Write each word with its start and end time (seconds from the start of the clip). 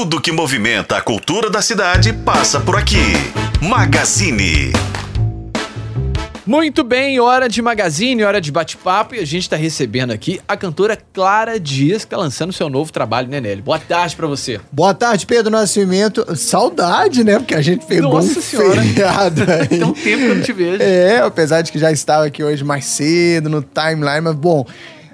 Tudo 0.00 0.20
que 0.20 0.30
movimenta 0.30 0.96
a 0.96 1.00
cultura 1.00 1.50
da 1.50 1.60
cidade 1.60 2.12
passa 2.12 2.60
por 2.60 2.76
aqui. 2.76 3.02
Magazine. 3.60 4.70
Muito 6.46 6.84
bem, 6.84 7.18
hora 7.18 7.48
de 7.48 7.60
magazine, 7.60 8.22
hora 8.22 8.40
de 8.40 8.52
bate-papo 8.52 9.16
e 9.16 9.18
a 9.18 9.26
gente 9.26 9.42
está 9.42 9.56
recebendo 9.56 10.12
aqui 10.12 10.40
a 10.46 10.56
cantora 10.56 10.96
Clara 11.12 11.58
Dias, 11.58 12.02
que 12.02 12.06
está 12.06 12.16
lançando 12.16 12.52
seu 12.52 12.70
novo 12.70 12.92
trabalho, 12.92 13.26
né, 13.26 13.40
Nelly? 13.40 13.60
Boa 13.60 13.80
tarde 13.80 14.14
para 14.14 14.28
você. 14.28 14.60
Boa 14.70 14.94
tarde, 14.94 15.26
Pedro 15.26 15.50
Nascimento. 15.50 16.24
Saudade, 16.36 17.24
né? 17.24 17.40
Porque 17.40 17.56
a 17.56 17.60
gente 17.60 17.84
pegou 17.84 18.14
Nossa 18.14 18.38
um 18.38 18.40
senhora. 18.42 18.80
feriado 18.80 19.42
aí. 19.50 19.66
Tem 19.66 19.82
um 19.82 19.92
tempo 19.92 20.18
que 20.18 20.30
eu 20.30 20.34
não 20.36 20.42
te 20.44 20.52
vejo. 20.52 20.80
É, 20.80 21.18
apesar 21.18 21.60
de 21.62 21.72
que 21.72 21.78
já 21.78 21.90
estava 21.90 22.24
aqui 22.26 22.44
hoje 22.44 22.62
mais 22.62 22.84
cedo 22.84 23.48
no 23.50 23.62
timeline, 23.62 24.20
mas 24.20 24.36
bom. 24.36 24.64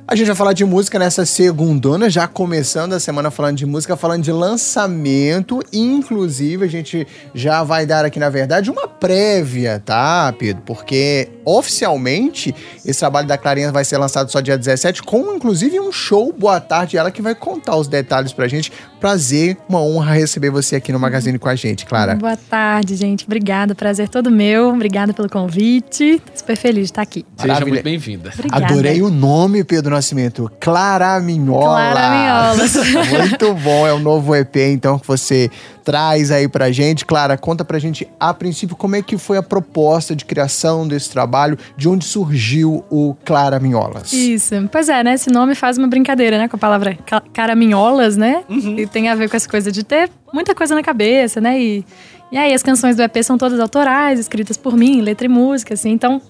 A 0.06 0.14
gente 0.14 0.26
vai 0.26 0.36
falar 0.36 0.52
de 0.52 0.66
música 0.66 0.98
nessa 0.98 1.24
segundona, 1.24 2.10
já 2.10 2.28
começando 2.28 2.92
a 2.92 3.00
semana 3.00 3.30
falando 3.30 3.56
de 3.56 3.64
música, 3.64 3.96
falando 3.96 4.22
de 4.22 4.30
lançamento. 4.30 5.62
Inclusive, 5.72 6.62
a 6.62 6.68
gente 6.68 7.06
já 7.34 7.62
vai 7.64 7.86
dar 7.86 8.04
aqui, 8.04 8.18
na 8.18 8.28
verdade, 8.28 8.70
uma 8.70 8.86
prévia, 8.86 9.82
tá, 9.82 10.30
Pedro? 10.38 10.62
Porque 10.66 11.30
oficialmente 11.44 12.54
esse 12.84 13.00
trabalho 13.00 13.26
da 13.26 13.36
Clarinha 13.38 13.72
vai 13.72 13.84
ser 13.84 13.98
lançado 13.98 14.30
só 14.30 14.40
dia 14.40 14.56
17, 14.56 15.02
com 15.02 15.34
inclusive 15.34 15.78
um 15.80 15.92
show. 15.92 16.32
Boa 16.32 16.60
tarde, 16.60 16.96
ela 16.96 17.10
que 17.10 17.22
vai 17.22 17.34
contar 17.34 17.76
os 17.76 17.88
detalhes 17.88 18.32
pra 18.32 18.48
gente. 18.48 18.72
Prazer, 19.00 19.56
uma 19.68 19.82
honra 19.82 20.14
receber 20.14 20.50
você 20.50 20.76
aqui 20.76 20.90
no 20.90 20.98
Magazine 20.98 21.38
com 21.38 21.48
a 21.48 21.54
gente, 21.54 21.84
Clara. 21.84 22.14
Boa 22.14 22.36
tarde, 22.36 22.96
gente. 22.96 23.24
Obrigada, 23.24 23.74
prazer 23.74 24.08
todo 24.08 24.30
meu. 24.30 24.70
Obrigada 24.70 25.12
pelo 25.12 25.28
convite. 25.28 26.20
Tô 26.24 26.38
super 26.38 26.56
feliz 26.56 26.84
de 26.84 26.92
estar 26.92 27.02
aqui. 27.02 27.24
Seja 27.36 27.52
Maravilha. 27.52 27.74
muito 27.74 27.84
bem-vinda. 27.84 28.30
Obrigada. 28.32 28.64
Adorei 28.64 29.02
o 29.02 29.10
nome, 29.10 29.62
Pedro 29.62 29.90
Nascimento. 29.90 30.50
Claraminholas. 30.58 31.92
Claraminholas. 31.92 32.74
Muito 33.24 33.54
bom, 33.54 33.86
é 33.86 33.92
o 33.92 33.98
novo 33.98 34.34
EP, 34.34 34.56
então, 34.56 34.98
que 34.98 35.06
você 35.06 35.50
traz 35.84 36.30
aí 36.30 36.48
pra 36.48 36.72
gente. 36.72 37.04
Clara, 37.04 37.36
conta 37.36 37.64
pra 37.64 37.78
gente, 37.78 38.08
a 38.18 38.32
princípio, 38.32 38.74
como 38.74 38.96
é 38.96 39.02
que 39.02 39.18
foi 39.18 39.36
a 39.36 39.42
proposta 39.42 40.16
de 40.16 40.24
criação 40.24 40.88
desse 40.88 41.10
trabalho, 41.10 41.33
de 41.76 41.88
onde 41.88 42.04
surgiu 42.04 42.84
o 42.90 43.14
Claraminholas. 43.24 44.12
Isso. 44.12 44.54
Pois 44.70 44.88
é, 44.88 45.02
né? 45.02 45.14
Esse 45.14 45.30
nome 45.30 45.54
faz 45.54 45.76
uma 45.78 45.86
brincadeira, 45.88 46.38
né? 46.38 46.48
Com 46.48 46.56
a 46.56 46.58
palavra 46.58 46.96
ca- 47.06 47.22
caraminholas, 47.32 48.16
né? 48.16 48.44
E 48.48 48.86
tem 48.86 49.08
a 49.08 49.14
ver 49.14 49.28
com 49.28 49.36
essa 49.36 49.48
coisa 49.48 49.70
de 49.72 49.82
ter 49.84 50.10
muita 50.32 50.54
coisa 50.54 50.74
na 50.74 50.82
cabeça, 50.82 51.40
né? 51.40 51.60
E, 51.60 51.84
e 52.32 52.36
aí 52.38 52.52
as 52.52 52.62
canções 52.62 52.96
do 52.96 53.02
EP 53.02 53.22
são 53.22 53.36
todas 53.38 53.58
autorais, 53.60 54.18
escritas 54.18 54.56
por 54.56 54.76
mim, 54.76 55.00
letra 55.00 55.26
e 55.26 55.28
música, 55.28 55.74
assim. 55.74 55.90
Então, 55.90 56.20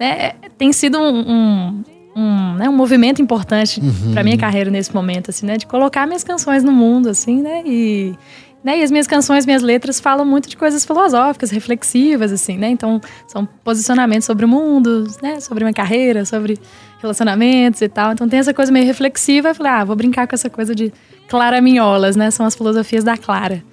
né, 0.00 0.32
tem 0.58 0.72
sido 0.72 0.98
um, 0.98 1.30
um, 1.30 1.84
um, 2.16 2.54
né, 2.54 2.68
um 2.68 2.72
movimento 2.76 3.20
importante 3.22 3.80
pra 4.12 4.22
minha 4.24 4.38
carreira 4.38 4.70
nesse 4.70 4.94
momento, 4.94 5.30
assim, 5.30 5.46
né? 5.46 5.56
De 5.56 5.66
colocar 5.66 6.06
minhas 6.06 6.24
canções 6.24 6.62
no 6.64 6.72
mundo, 6.72 7.08
assim, 7.08 7.42
né? 7.42 7.62
E, 7.66 8.14
né, 8.64 8.78
e 8.78 8.82
as 8.82 8.90
minhas 8.90 9.06
canções, 9.06 9.44
minhas 9.44 9.62
letras 9.62 9.98
falam 9.98 10.24
muito 10.24 10.48
de 10.48 10.56
coisas 10.56 10.84
filosóficas, 10.84 11.50
reflexivas, 11.50 12.32
assim, 12.32 12.56
né? 12.56 12.68
Então, 12.68 13.00
são 13.26 13.44
posicionamentos 13.64 14.24
sobre 14.24 14.44
o 14.44 14.48
mundo, 14.48 15.06
né? 15.20 15.40
Sobre 15.40 15.64
minha 15.64 15.74
carreira, 15.74 16.24
sobre 16.24 16.58
relacionamentos 17.00 17.80
e 17.82 17.88
tal. 17.88 18.12
Então, 18.12 18.28
tem 18.28 18.38
essa 18.38 18.54
coisa 18.54 18.70
meio 18.70 18.86
reflexiva. 18.86 19.48
Eu 19.48 19.54
falei, 19.54 19.72
ah, 19.72 19.84
vou 19.84 19.96
brincar 19.96 20.28
com 20.28 20.34
essa 20.34 20.48
coisa 20.48 20.74
de 20.74 20.92
claraminholas, 21.32 22.14
né? 22.14 22.30
São 22.30 22.44
as 22.44 22.54
filosofias 22.54 23.02
da 23.02 23.16
Clara. 23.16 23.64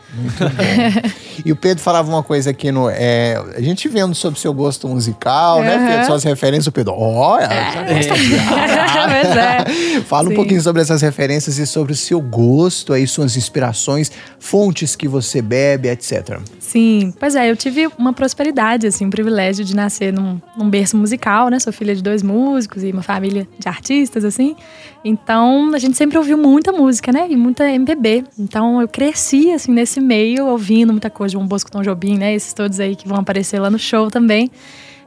E 1.45 1.51
o 1.51 1.55
Pedro 1.57 1.83
falava 1.83 2.09
uma 2.09 2.23
coisa 2.23 2.49
aqui 2.49 2.71
no. 2.71 2.89
é, 2.89 3.41
a 3.55 3.61
gente 3.61 3.87
vendo 3.89 4.15
sobre 4.15 4.39
seu 4.39 4.53
gosto 4.53 4.87
musical, 4.87 5.61
né, 5.61 5.75
Aham. 5.75 5.87
Pedro? 5.87 6.05
Suas 6.05 6.23
referências, 6.23 6.67
o 6.67 6.71
Pedro. 6.71 6.93
Ela 6.93 7.71
já 7.71 7.83
gosta 7.83 8.15
de 8.15 8.33
é. 9.97 10.01
Fala 10.01 10.27
um 10.27 10.29
Sim. 10.29 10.35
pouquinho 10.35 10.61
sobre 10.61 10.81
essas 10.81 11.01
referências 11.01 11.57
e 11.57 11.67
sobre 11.67 11.91
o 11.91 11.95
seu 11.95 12.21
gosto 12.21 12.93
aí, 12.93 13.05
suas 13.05 13.35
inspirações, 13.35 14.09
fontes 14.39 14.95
que 14.95 15.07
você 15.07 15.41
bebe, 15.41 15.89
etc. 15.89 16.39
Sim, 16.59 17.13
pois 17.19 17.35
é, 17.35 17.49
eu 17.49 17.55
tive 17.55 17.89
uma 17.97 18.13
prosperidade, 18.13 18.87
assim, 18.87 19.05
um 19.05 19.09
privilégio 19.09 19.65
de 19.65 19.75
nascer 19.75 20.13
num, 20.13 20.39
num 20.57 20.69
berço 20.69 20.95
musical, 20.95 21.49
né? 21.49 21.59
Sou 21.59 21.73
filha 21.73 21.95
de 21.95 22.03
dois 22.03 22.21
músicos 22.21 22.83
e 22.83 22.91
uma 22.91 23.01
família 23.01 23.47
de 23.57 23.67
artistas, 23.67 24.23
assim. 24.23 24.55
Então, 25.03 25.71
a 25.73 25.79
gente 25.79 25.97
sempre 25.97 26.17
ouviu 26.17 26.37
muita 26.37 26.71
música, 26.71 27.11
né? 27.11 27.27
E 27.29 27.35
muita 27.49 27.69
MPB. 27.69 28.23
Então, 28.37 28.81
eu 28.81 28.87
cresci, 28.87 29.51
assim, 29.51 29.71
nesse 29.71 29.99
meio, 29.99 30.45
ouvindo 30.45 30.91
muita 30.93 31.09
coisa 31.09 31.31
de 31.31 31.37
um 31.37 31.45
Bosco 31.45 31.71
Tom 31.71 31.81
Jobim, 31.81 32.17
né? 32.17 32.33
Esses 32.33 32.53
todos 32.53 32.79
aí 32.79 32.95
que 32.95 33.07
vão 33.07 33.17
aparecer 33.17 33.59
lá 33.59 33.69
no 33.69 33.79
show 33.79 34.09
também. 34.09 34.49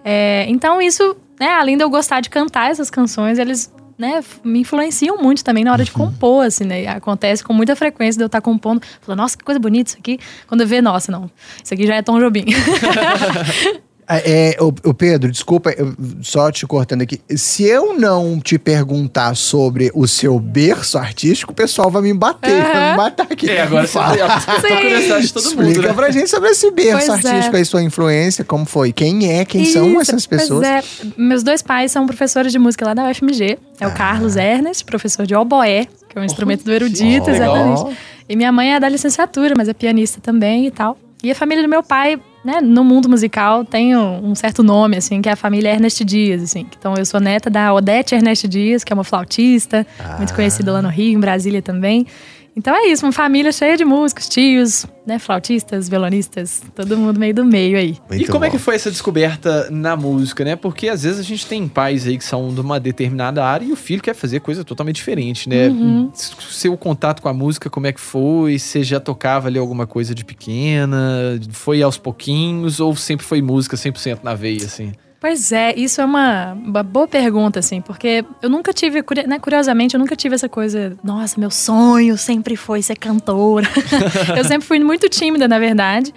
É, 0.05 0.45
então, 0.49 0.83
isso, 0.83 1.17
né? 1.39 1.51
Além 1.51 1.77
de 1.77 1.85
eu 1.85 1.89
gostar 1.89 2.21
de 2.21 2.29
cantar 2.29 2.71
essas 2.71 2.91
canções, 2.91 3.39
eles 3.39 3.73
né, 3.97 4.23
me 4.43 4.61
influenciam 4.61 5.17
muito 5.19 5.45
também 5.45 5.63
na 5.63 5.73
hora 5.73 5.85
de 5.85 5.93
compor, 5.93 6.45
assim, 6.45 6.65
né? 6.65 6.89
Acontece 6.89 7.45
com 7.45 7.53
muita 7.53 7.77
frequência 7.77 8.19
de 8.19 8.25
eu 8.25 8.27
estar 8.27 8.41
compondo, 8.41 8.83
falando, 9.01 9.21
nossa, 9.21 9.39
que 9.39 9.45
coisa 9.45 9.61
bonita 9.61 9.91
isso 9.91 9.99
aqui. 9.99 10.19
Quando 10.49 10.63
eu 10.63 10.67
ver, 10.67 10.83
nossa, 10.83 11.13
não, 11.13 11.31
isso 11.63 11.73
aqui 11.73 11.87
já 11.87 11.95
é 11.95 12.03
Tom 12.03 12.19
Jobim. 12.19 12.47
É, 14.09 14.57
o, 14.61 14.67
o 14.91 14.93
Pedro, 14.95 15.31
desculpa, 15.31 15.71
eu- 15.71 15.95
só 16.23 16.51
te 16.51 16.67
cortando 16.67 17.03
aqui. 17.03 17.21
Se 17.37 17.65
eu 17.65 17.97
não 17.99 18.39
te 18.41 18.59
perguntar 18.59 19.35
sobre 19.37 19.91
o 19.95 20.07
seu 20.09 20.39
berço 20.39 20.99
artístico, 20.99 21.53
o 21.53 21.55
pessoal 21.55 21.91
vai 21.91 22.03
me 22.03 22.13
bater, 22.13 22.63
vai 22.63 22.91
me 22.91 22.97
matar 22.97 23.27
aqui. 23.31 23.49
É, 23.49 23.63
agora 23.63 23.87
você 23.87 23.99
a 23.99 24.41
curiosidade 24.61 25.27
de 25.27 25.33
todo 25.33 25.45
mundo, 25.51 25.63
Explica 25.69 25.89
né? 25.89 25.95
pra 25.95 26.11
gente 26.11 26.29
sobre 26.29 26.51
esse 26.51 26.71
berço 26.73 27.07
Pois 27.07 27.25
é. 27.25 27.29
artístico 27.31 27.57
aí, 27.57 27.65
sua 27.65 27.83
influência, 27.83 28.45
como 28.45 28.65
foi? 28.67 28.93
Quem 28.93 29.31
é, 29.31 29.45
quem 29.45 29.65
são 29.65 29.89
Isso, 29.93 30.01
essas 30.03 30.27
pessoas? 30.27 30.67
Pois 30.67 31.07
é, 31.07 31.13
meus 31.17 31.43
dois 31.43 31.63
pais 31.63 31.93
são 31.93 32.07
professores 32.07 32.53
de 32.53 32.59
música 32.59 32.85
lá 32.85 32.95
da 32.95 33.09
UFMG. 33.09 33.59
É 33.81 33.85
Ah. 33.85 33.89
o 33.89 33.95
Carlos 33.95 34.37
Ernest, 34.37 34.85
professor 34.85 35.25
de 35.27 35.35
oboé, 35.35 35.87
que 36.09 36.19
é 36.19 36.21
um 36.21 36.25
instrumento 36.25 36.65
do 36.65 36.73
erudito, 36.73 37.31
legal. 37.31 37.57
exatamente. 37.57 37.99
E 38.29 38.37
minha 38.37 38.53
mãe 38.53 38.75
é 38.75 38.81
da 38.81 38.89
licenciatura, 38.89 39.55
mas 39.57 39.69
é 39.69 39.73
pianista 39.73 40.21
também 40.21 40.67
e 40.67 40.71
tal. 40.71 40.99
E 41.23 41.31
a 41.31 41.35
família 41.35 41.63
do 41.63 41.69
meu 41.69 41.83
pai, 41.83 42.21
né, 42.45 42.61
no 42.61 42.83
mundo 42.83 43.09
musical, 43.09 43.65
tem 43.65 43.97
um, 43.97 44.35
certo 44.35 44.63
nome, 44.63 44.97
assim, 44.97 45.23
que 45.23 45.29
é 45.29 45.33
a 45.33 45.37
família 45.37 45.71
Ernest 45.71 46.05
Dias, 46.05 46.43
assim. 46.43 46.67
Então 46.79 46.95
eu 46.97 47.05
sou 47.07 47.21
neta 47.21 47.49
da 47.49 47.73
Odete 47.73 48.15
Ernest 48.15 48.49
Dias, 48.49 48.83
que 48.83 48.93
é 48.93 48.95
uma 48.95 49.05
flautista, 49.05 49.87
Ah. 49.99 50.17
muito 50.17 50.35
conhecida 50.35 50.73
lá 50.73 50.83
no 50.83 50.89
Rio, 50.89 51.13
em 51.17 51.21
Brasília 51.21 51.63
também. 51.63 52.07
Então 52.55 52.75
é 52.75 52.87
isso, 52.89 53.07
uma 53.07 53.13
família 53.13 53.51
cheia 53.51 53.77
de 53.77 53.85
músicos, 53.85 54.29
tios, 54.29 54.87
né, 55.07 55.19
flautistas, 55.19 55.89
violonistas, 55.89 56.63
todo 56.75 56.99
mundo 56.99 57.19
meio 57.19 57.35
do 57.35 57.45
meio 57.45 57.79
aí. 57.79 57.97
e 58.11 58.17
Muito 58.17 58.31
como 58.31 58.45
é 58.45 58.49
bom. 58.49 58.57
que 58.57 58.63
foi 58.63 58.75
essa 58.75 58.91
descoberta 58.91 59.71
na 59.71 59.97
música, 59.97 60.45
né? 60.45 60.55
Porque 60.55 60.89
às 60.89 61.03
vezes 61.03 61.19
a 61.19 61.23
gente 61.23 61.47
tem 61.47 61.67
pais 61.67 62.07
aí 62.07 62.19
que 62.19 62.25
são 62.25 62.53
de 62.53 62.61
uma 62.61 62.79
determinada 62.79 63.43
área 63.43 63.65
e 63.65 63.73
o 63.73 63.77
filho 63.77 64.03
quer 64.03 64.15
fazer 64.15 64.41
coisa 64.41 64.65
totalmente 64.65 64.97
diferente, 64.97 65.49
né? 65.49 65.69
Uhum. 65.69 66.11
Seu 66.15 66.77
contato 66.77 67.23
com 67.23 67.29
a 67.29 67.35
música, 67.35 67.71
como 67.71 67.87
é 67.87 67.93
que 67.93 68.01
foi? 68.01 68.59
Você 68.59 68.85
já 68.85 69.01
tocava 69.01 69.49
ali 69.49 69.59
alguma 69.59 69.87
coisa 69.87 70.15
de 70.15 70.25
pequena? 70.25 71.41
Foi 71.53 71.83
aos 71.83 71.97
pouquinhos 71.97 72.81
ou 72.81 72.95
sempre 72.95 73.25
foi 73.25 73.41
música 73.41 73.77
100% 73.77 74.19
na 74.23 74.35
veia, 74.35 74.67
assim? 74.67 74.93
Pois 75.23 75.53
é, 75.53 75.73
isso 75.77 76.01
é 76.01 76.05
uma, 76.05 76.53
uma 76.55 76.83
boa 76.83 77.07
pergunta, 77.07 77.61
assim, 77.61 77.81
porque 77.81 78.25
eu 78.43 78.51
nunca 78.51 78.73
tive, 78.73 79.05
né, 79.25 79.39
curiosamente, 79.39 79.95
eu 79.95 80.01
nunca 80.01 80.17
tive 80.17 80.35
essa 80.35 80.49
coisa, 80.49 80.97
nossa, 81.01 81.39
meu 81.39 81.49
sonho 81.49 82.19
sempre 82.19 82.57
foi 82.57 82.83
ser 82.83 82.97
cantora. 82.97 83.69
eu 84.37 84.43
sempre 84.43 84.67
fui 84.67 84.81
muito 84.81 85.09
tímida, 85.09 85.47
na 85.47 85.61
verdade. 85.61 86.13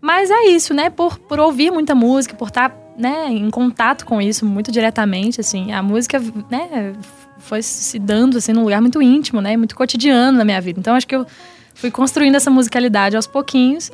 Mas 0.00 0.30
é 0.30 0.44
isso, 0.44 0.72
né? 0.72 0.90
Por, 0.90 1.18
por 1.18 1.40
ouvir 1.40 1.72
muita 1.72 1.92
música, 1.92 2.36
por 2.36 2.46
estar 2.46 2.72
né, 2.96 3.26
em 3.30 3.50
contato 3.50 4.06
com 4.06 4.22
isso 4.22 4.46
muito 4.46 4.70
diretamente, 4.70 5.40
assim, 5.40 5.72
a 5.72 5.82
música, 5.82 6.22
né, 6.48 6.92
foi 7.38 7.60
se 7.62 7.98
dando, 7.98 8.38
assim, 8.38 8.52
num 8.52 8.62
lugar 8.62 8.80
muito 8.80 9.02
íntimo, 9.02 9.40
né? 9.40 9.56
Muito 9.56 9.74
cotidiano 9.74 10.38
na 10.38 10.44
minha 10.44 10.60
vida. 10.60 10.78
Então, 10.78 10.94
acho 10.94 11.08
que 11.08 11.16
eu 11.16 11.26
fui 11.74 11.90
construindo 11.90 12.36
essa 12.36 12.48
musicalidade 12.48 13.16
aos 13.16 13.26
pouquinhos. 13.26 13.90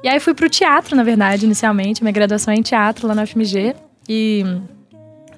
E 0.00 0.08
aí 0.08 0.20
fui 0.20 0.32
pro 0.32 0.48
teatro, 0.48 0.94
na 0.94 1.02
verdade, 1.02 1.44
inicialmente. 1.44 2.04
Minha 2.04 2.12
graduação 2.12 2.54
é 2.54 2.56
em 2.56 2.62
teatro 2.62 3.08
lá 3.08 3.14
na 3.16 3.24
UFMG. 3.24 3.74
E 4.08 4.44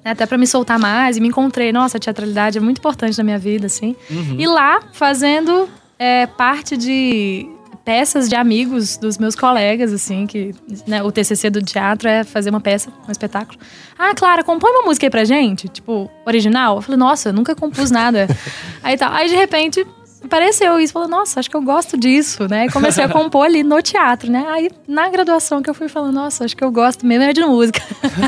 né, 0.03 0.11
até 0.11 0.25
pra 0.25 0.37
me 0.37 0.47
soltar 0.47 0.79
mais, 0.79 1.17
e 1.17 1.21
me 1.21 1.27
encontrei, 1.27 1.71
nossa, 1.71 1.97
a 1.97 1.99
teatralidade 1.99 2.57
é 2.57 2.61
muito 2.61 2.77
importante 2.79 3.17
na 3.17 3.23
minha 3.23 3.39
vida, 3.39 3.67
assim. 3.67 3.95
E 4.37 4.47
lá, 4.47 4.81
fazendo 4.93 5.69
é, 5.97 6.25
parte 6.25 6.77
de 6.77 7.47
peças 7.83 8.29
de 8.29 8.35
amigos 8.35 8.97
dos 8.97 9.17
meus 9.17 9.35
colegas, 9.35 9.91
assim, 9.91 10.27
que 10.27 10.53
né, 10.87 11.01
o 11.01 11.11
TCC 11.11 11.49
do 11.49 11.61
teatro 11.61 12.07
é 12.07 12.23
fazer 12.23 12.51
uma 12.51 12.61
peça, 12.61 12.91
um 13.07 13.11
espetáculo. 13.11 13.57
Ah, 13.97 14.13
Clara, 14.13 14.43
compõe 14.43 14.69
uma 14.71 14.83
música 14.83 15.07
aí 15.07 15.09
pra 15.09 15.23
gente, 15.23 15.67
tipo, 15.67 16.09
original. 16.25 16.77
Eu 16.77 16.81
falei, 16.81 16.97
nossa, 16.97 17.29
eu 17.29 17.33
nunca 17.33 17.55
compus 17.55 17.89
nada. 17.89 18.27
aí 18.83 18.95
tal. 18.95 19.11
Aí, 19.11 19.27
de 19.27 19.35
repente, 19.35 19.85
apareceu 20.23 20.79
isso. 20.79 20.93
Falei, 20.93 21.09
nossa, 21.09 21.39
acho 21.39 21.49
que 21.49 21.55
eu 21.55 21.61
gosto 21.61 21.97
disso, 21.97 22.47
né? 22.47 22.65
E 22.65 22.71
comecei 22.71 23.03
a 23.03 23.09
compor 23.09 23.45
ali 23.45 23.63
no 23.63 23.81
teatro, 23.81 24.31
né? 24.31 24.45
Aí, 24.49 24.69
na 24.87 25.09
graduação 25.09 25.61
que 25.61 25.69
eu 25.69 25.73
fui 25.73 25.87
falando, 25.87 26.15
nossa, 26.15 26.45
acho 26.45 26.55
que 26.55 26.63
eu 26.63 26.71
gosto 26.71 27.05
mesmo 27.05 27.23
é 27.23 27.33
de 27.33 27.43
música. 27.43 27.81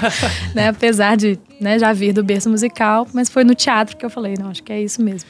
né? 0.55 0.69
Apesar 0.69 1.17
de 1.17 1.39
né, 1.59 1.77
já 1.77 1.93
vir 1.93 2.13
do 2.13 2.23
berço 2.23 2.49
musical, 2.49 3.07
mas 3.13 3.29
foi 3.29 3.43
no 3.43 3.53
teatro 3.53 3.95
que 3.95 4.05
eu 4.05 4.09
falei, 4.09 4.35
não, 4.37 4.49
acho 4.49 4.63
que 4.63 4.73
é 4.73 4.81
isso 4.81 5.01
mesmo. 5.01 5.29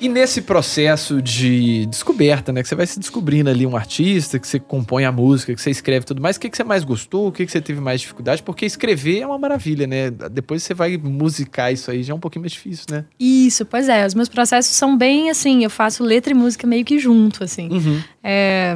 E 0.00 0.08
nesse 0.08 0.40
processo 0.42 1.20
de 1.20 1.84
descoberta, 1.86 2.52
né? 2.52 2.62
Que 2.62 2.68
você 2.68 2.74
vai 2.74 2.86
se 2.86 2.98
descobrindo 2.98 3.50
ali 3.50 3.66
um 3.66 3.76
artista, 3.76 4.38
que 4.38 4.48
você 4.48 4.58
compõe 4.58 5.04
a 5.04 5.12
música, 5.12 5.54
que 5.54 5.60
você 5.60 5.70
escreve 5.70 6.06
tudo 6.06 6.22
mais, 6.22 6.36
o 6.36 6.40
que, 6.40 6.48
que 6.48 6.56
você 6.56 6.64
mais 6.64 6.84
gostou, 6.84 7.28
o 7.28 7.32
que, 7.32 7.44
que 7.44 7.52
você 7.52 7.60
teve 7.60 7.80
mais 7.80 8.00
dificuldade? 8.00 8.42
Porque 8.42 8.64
escrever 8.64 9.20
é 9.20 9.26
uma 9.26 9.38
maravilha, 9.38 9.86
né? 9.86 10.10
Depois 10.10 10.62
você 10.62 10.72
vai 10.72 10.96
musicar 10.96 11.70
isso 11.72 11.90
aí, 11.90 12.02
já 12.02 12.12
é 12.12 12.16
um 12.16 12.20
pouquinho 12.20 12.42
mais 12.42 12.52
difícil, 12.52 12.86
né? 12.90 13.04
Isso, 13.18 13.66
pois 13.66 13.88
é. 13.90 14.06
Os 14.06 14.14
meus 14.14 14.28
processos 14.28 14.74
são 14.74 14.96
bem 14.96 15.28
assim, 15.28 15.64
eu 15.64 15.70
faço 15.70 16.02
letra 16.02 16.32
e 16.32 16.34
música 16.34 16.66
meio 16.66 16.84
que 16.84 16.98
junto, 16.98 17.44
assim. 17.44 17.68
Uhum. 17.68 18.00
É, 18.24 18.74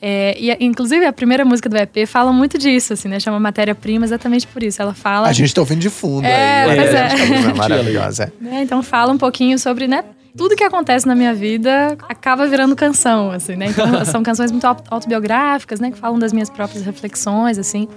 é, 0.00 0.36
e, 0.38 0.64
inclusive, 0.64 1.04
a 1.04 1.12
primeira 1.12 1.44
música 1.44 1.68
do 1.68 1.76
EP 1.76 2.06
fala 2.06 2.32
muito 2.32 2.58
disso, 2.58 2.92
assim, 2.92 3.08
né? 3.08 3.18
Chama 3.18 3.40
Matéria-Prima 3.40 4.04
exatamente 4.04 4.46
por 4.46 4.62
isso. 4.62 4.80
Ela 4.80 4.92
fala. 4.94 5.28
A 5.28 5.32
gente 5.32 5.52
tá 5.54 5.62
ouvindo 5.62 5.80
de 5.80 5.90
fundo 5.90 6.26
É, 6.26 6.62
aí. 6.64 6.76
pois 6.76 6.92
né? 6.92 7.00
é. 7.00 7.04
Essa 7.14 7.26
música 7.34 7.54
maravilhosa. 7.54 8.32
né, 8.40 8.62
Então 8.62 8.82
fala 8.82 9.12
um 9.12 9.18
pouquinho 9.18 9.58
sobre, 9.58 9.88
né? 9.88 10.04
Tudo 10.36 10.56
que 10.56 10.64
acontece 10.64 11.06
na 11.06 11.14
minha 11.14 11.32
vida 11.32 11.96
acaba 12.08 12.46
virando 12.46 12.74
canção, 12.74 13.30
assim, 13.30 13.54
né? 13.54 13.66
Então, 13.66 14.04
são 14.04 14.22
canções 14.22 14.50
muito 14.50 14.64
auto- 14.64 14.82
autobiográficas, 14.90 15.78
né? 15.78 15.92
Que 15.92 15.98
falam 15.98 16.18
das 16.18 16.32
minhas 16.32 16.50
próprias 16.50 16.84
reflexões, 16.84 17.56
assim. 17.56 17.88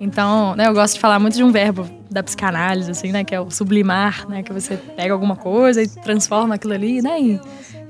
Então, 0.00 0.56
né, 0.56 0.66
eu 0.66 0.72
gosto 0.72 0.94
de 0.94 1.00
falar 1.00 1.18
muito 1.18 1.36
de 1.36 1.44
um 1.44 1.52
verbo 1.52 1.88
da 2.10 2.22
psicanálise, 2.22 2.90
assim, 2.90 3.12
né? 3.12 3.24
Que 3.24 3.34
é 3.34 3.40
o 3.40 3.50
sublimar, 3.50 4.26
né? 4.28 4.42
Que 4.42 4.52
você 4.52 4.76
pega 4.76 5.12
alguma 5.12 5.36
coisa 5.36 5.82
e 5.82 5.86
transforma 5.86 6.54
aquilo 6.54 6.72
ali, 6.72 7.02
né? 7.02 7.18
Em, 7.18 7.40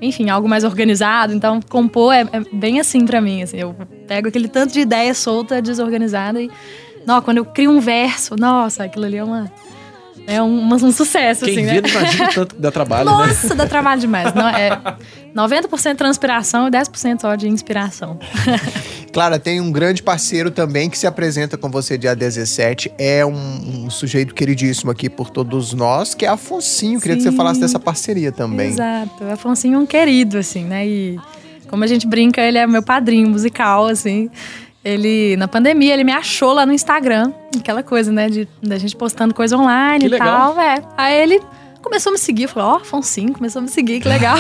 enfim, 0.00 0.28
algo 0.28 0.48
mais 0.48 0.64
organizado. 0.64 1.32
Então, 1.32 1.60
compor 1.62 2.12
é, 2.12 2.22
é 2.22 2.40
bem 2.52 2.80
assim 2.80 3.06
pra 3.06 3.20
mim, 3.20 3.42
assim. 3.42 3.58
Eu 3.58 3.74
pego 4.08 4.28
aquele 4.28 4.48
tanto 4.48 4.72
de 4.72 4.80
ideia 4.80 5.14
solta, 5.14 5.62
desorganizada 5.62 6.42
e... 6.42 6.50
Não, 7.06 7.20
quando 7.22 7.38
eu 7.38 7.44
crio 7.44 7.70
um 7.70 7.80
verso, 7.80 8.36
nossa, 8.36 8.84
aquilo 8.84 9.04
ali 9.04 9.16
é 9.16 9.24
uma... 9.24 9.50
É 10.26 10.40
um, 10.42 10.72
um 10.72 10.92
sucesso, 10.92 11.44
Quem 11.44 11.54
assim, 11.54 11.66
vê 11.66 11.80
né? 11.80 11.88
imagina 11.88 12.30
o 12.30 12.34
tanto 12.34 12.54
que 12.54 12.60
dá 12.60 12.70
trabalho, 12.70 13.10
né? 13.10 13.26
Nossa, 13.26 13.54
dá 13.54 13.66
trabalho 13.66 14.00
demais. 14.00 14.32
Não, 14.34 14.48
é 14.48 14.80
90% 15.34 15.96
transpiração 15.96 16.68
e 16.68 16.70
10% 16.70 17.20
só 17.20 17.34
de 17.34 17.48
inspiração. 17.48 18.18
Clara, 19.12 19.38
tem 19.38 19.60
um 19.60 19.70
grande 19.70 20.02
parceiro 20.02 20.50
também 20.50 20.88
que 20.88 20.96
se 20.96 21.06
apresenta 21.06 21.58
com 21.58 21.70
você 21.70 21.98
dia 21.98 22.14
17. 22.14 22.92
É 22.96 23.26
um, 23.26 23.84
um 23.84 23.90
sujeito 23.90 24.34
queridíssimo 24.34 24.90
aqui 24.90 25.10
por 25.10 25.28
todos 25.28 25.74
nós, 25.74 26.14
que 26.14 26.24
é 26.24 26.28
Afonsinho. 26.28 27.00
Queria 27.00 27.16
que 27.16 27.22
você 27.22 27.30
Sim. 27.30 27.36
falasse 27.36 27.60
dessa 27.60 27.78
parceria 27.78 28.32
também. 28.32 28.68
Exato. 28.68 29.24
O 29.24 29.32
Afonsinho 29.32 29.74
é 29.74 29.78
um 29.78 29.86
querido, 29.86 30.38
assim, 30.38 30.64
né? 30.64 30.86
E 30.86 31.20
como 31.68 31.84
a 31.84 31.86
gente 31.86 32.06
brinca, 32.06 32.40
ele 32.40 32.58
é 32.58 32.66
meu 32.66 32.82
padrinho 32.82 33.28
musical, 33.28 33.86
assim. 33.86 34.30
Ele, 34.84 35.36
na 35.36 35.46
pandemia, 35.46 35.94
ele 35.94 36.02
me 36.04 36.12
achou 36.12 36.52
lá 36.52 36.66
no 36.66 36.72
Instagram. 36.72 37.32
Aquela 37.56 37.82
coisa, 37.82 38.10
né? 38.10 38.28
De, 38.28 38.48
da 38.62 38.76
gente 38.78 38.96
postando 38.96 39.32
coisa 39.32 39.56
online 39.56 40.00
Que 40.00 40.06
e 40.06 40.08
legal. 40.08 40.54
tal. 40.54 40.60
É. 40.60 40.82
Aí 40.96 41.16
ele 41.22 41.40
começou 41.80 42.10
a 42.10 42.14
me 42.14 42.18
seguir. 42.18 42.48
Falou, 42.48 42.72
ó, 42.72 42.76
Afonsinho, 42.76 43.32
começou 43.32 43.60
a 43.60 43.62
me 43.62 43.68
seguir, 43.68 44.00
que 44.00 44.08
legal. 44.08 44.36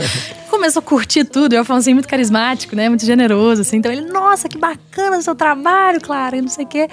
começou 0.50 0.80
a 0.80 0.82
curtir 0.82 1.24
tudo. 1.24 1.54
E 1.54 1.58
o 1.58 1.60
Afonsinho 1.60 1.94
muito 1.96 2.08
carismático, 2.08 2.74
né? 2.74 2.88
Muito 2.88 3.04
generoso, 3.04 3.62
assim. 3.62 3.76
Então 3.76 3.92
ele, 3.92 4.10
nossa, 4.10 4.48
que 4.48 4.56
bacana 4.56 5.18
o 5.18 5.22
seu 5.22 5.34
trabalho, 5.34 6.00
Clara, 6.00 6.36
e 6.36 6.40
não 6.40 6.48
sei 6.48 6.64
o 6.64 6.68
quê. 6.68 6.88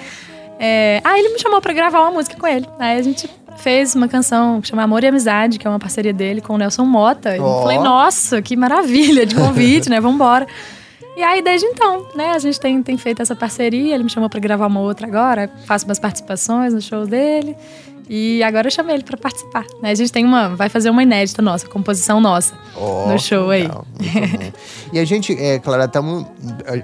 É, 0.58 1.00
Aí 1.02 1.20
ele 1.20 1.30
me 1.30 1.38
chamou 1.40 1.58
pra 1.62 1.72
gravar 1.72 2.02
uma 2.02 2.10
música 2.10 2.36
com 2.38 2.46
ele. 2.46 2.66
Aí 2.78 2.98
a 2.98 3.02
gente 3.02 3.30
fez 3.56 3.94
uma 3.94 4.08
canção 4.08 4.60
que 4.60 4.68
chama 4.68 4.82
Amor 4.82 5.02
e 5.04 5.06
Amizade, 5.06 5.58
que 5.58 5.66
é 5.66 5.70
uma 5.70 5.78
parceria 5.78 6.12
dele 6.12 6.42
com 6.42 6.54
o 6.54 6.58
Nelson 6.58 6.84
Mota. 6.84 7.34
Eu 7.34 7.44
Ó. 7.44 7.62
falei, 7.62 7.78
nossa, 7.78 8.42
que 8.42 8.56
maravilha 8.56 9.24
de 9.24 9.34
convite, 9.34 9.88
né? 9.88 9.98
Vambora. 10.00 10.46
E 11.16 11.22
aí, 11.22 11.42
desde 11.42 11.66
então, 11.66 12.06
né, 12.14 12.30
a 12.32 12.38
gente 12.38 12.58
tem, 12.58 12.82
tem 12.82 12.96
feito 12.96 13.20
essa 13.20 13.34
parceria. 13.36 13.94
Ele 13.94 14.04
me 14.04 14.10
chamou 14.10 14.30
pra 14.30 14.40
gravar 14.40 14.66
uma 14.66 14.80
outra 14.80 15.06
agora. 15.06 15.50
Faço 15.66 15.84
umas 15.84 15.98
participações 15.98 16.72
no 16.72 16.80
show 16.80 17.06
dele. 17.06 17.56
E 18.12 18.42
agora 18.42 18.66
eu 18.66 18.72
chamei 18.72 18.96
ele 18.96 19.04
pra 19.04 19.16
participar. 19.16 19.64
Né? 19.80 19.92
A 19.92 19.94
gente 19.94 20.10
tem 20.10 20.24
uma. 20.24 20.48
Vai 20.56 20.68
fazer 20.68 20.90
uma 20.90 21.00
inédita 21.00 21.40
nossa, 21.40 21.68
composição 21.68 22.20
nossa. 22.20 22.58
Ó, 22.74 23.06
No 23.06 23.16
show 23.16 23.50
aí. 23.50 23.62
legal, 23.62 23.86
e 24.92 24.98
a 24.98 25.04
gente, 25.04 25.32
é, 25.38 25.60
Clara, 25.60 25.84
estamos. 25.84 26.26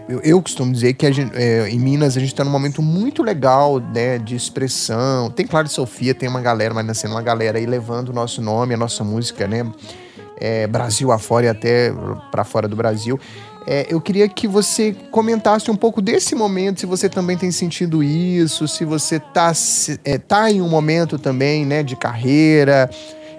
Eu, 0.08 0.20
eu 0.20 0.40
costumo 0.40 0.72
dizer 0.72 0.92
que 0.92 1.12
gente, 1.12 1.36
é, 1.36 1.68
em 1.68 1.80
Minas 1.80 2.16
a 2.16 2.20
gente 2.20 2.28
está 2.28 2.44
num 2.44 2.50
momento 2.52 2.80
muito 2.80 3.24
legal, 3.24 3.80
né, 3.80 4.18
de 4.18 4.36
expressão. 4.36 5.28
Tem 5.28 5.44
Clara 5.44 5.66
e 5.66 5.70
Sofia, 5.70 6.14
tem 6.14 6.28
uma 6.28 6.40
galera, 6.40 6.72
mas 6.72 6.86
nascendo 6.86 7.14
uma 7.14 7.22
galera 7.22 7.58
aí 7.58 7.66
levando 7.66 8.10
o 8.10 8.12
nosso 8.12 8.40
nome, 8.40 8.74
a 8.74 8.76
nossa 8.76 9.02
música, 9.02 9.48
né, 9.48 9.68
é, 10.38 10.68
Brasil 10.68 11.10
afora 11.10 11.46
e 11.46 11.48
até 11.48 11.92
para 12.30 12.44
fora 12.44 12.68
do 12.68 12.76
Brasil. 12.76 13.18
É, 13.66 13.86
eu 13.90 14.00
queria 14.00 14.28
que 14.28 14.46
você 14.46 14.94
comentasse 15.10 15.70
um 15.70 15.76
pouco 15.76 16.00
desse 16.00 16.34
momento, 16.36 16.80
se 16.80 16.86
você 16.86 17.08
também 17.08 17.36
tem 17.36 17.50
sentido 17.50 18.02
isso, 18.02 18.68
se 18.68 18.84
você 18.84 19.18
tá, 19.18 19.52
se- 19.54 19.98
é, 20.04 20.18
tá 20.18 20.50
em 20.50 20.62
um 20.62 20.68
momento 20.68 21.18
também, 21.18 21.66
né, 21.66 21.82
de 21.82 21.96
carreira, 21.96 22.88